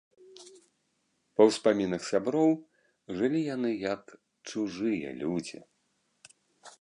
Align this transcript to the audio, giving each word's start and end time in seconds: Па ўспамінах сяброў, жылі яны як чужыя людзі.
Па 1.39 1.43
ўспамінах 1.49 2.01
сяброў, 2.11 2.51
жылі 3.19 3.41
яны 3.55 3.71
як 3.93 4.03
чужыя 4.53 5.09
людзі. 5.21 5.59